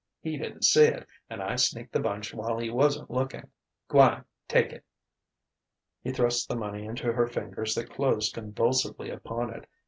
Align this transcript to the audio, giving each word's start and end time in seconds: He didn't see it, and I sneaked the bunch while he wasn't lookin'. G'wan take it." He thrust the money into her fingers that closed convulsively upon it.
He 0.19 0.35
didn't 0.35 0.63
see 0.63 0.85
it, 0.85 1.07
and 1.29 1.43
I 1.43 1.55
sneaked 1.57 1.93
the 1.93 1.99
bunch 1.99 2.33
while 2.33 2.57
he 2.57 2.71
wasn't 2.71 3.11
lookin'. 3.11 3.51
G'wan 3.87 4.25
take 4.47 4.73
it." 4.73 4.83
He 6.01 6.11
thrust 6.11 6.47
the 6.49 6.55
money 6.55 6.87
into 6.87 7.13
her 7.13 7.27
fingers 7.27 7.75
that 7.75 7.91
closed 7.93 8.33
convulsively 8.33 9.11
upon 9.11 9.53
it. 9.53 9.69